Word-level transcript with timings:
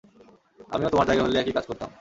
আমিও 0.69 0.89
তোমার 0.89 1.07
জায়গায় 1.07 1.25
হলে 1.25 1.37
একই 1.39 1.53
কাজ 1.57 1.65
করতাম। 1.67 1.89